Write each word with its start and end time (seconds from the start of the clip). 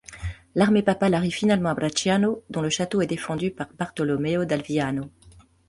L'armée 0.55 0.81
papale 0.81 1.13
arrive 1.13 1.31
finalement 1.31 1.69
à 1.69 1.75
Bracciano, 1.75 2.41
dont 2.49 2.63
le 2.63 2.71
château 2.71 3.01
est 3.01 3.05
défendu 3.05 3.51
par 3.51 3.67
Bartolomeo 3.77 4.45
d'Alviano. 4.45 5.11